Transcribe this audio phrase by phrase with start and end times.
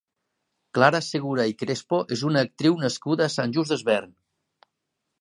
[0.77, 4.21] Clara Segura i Crespo és una actriu nascuda a Sant Just Desvern.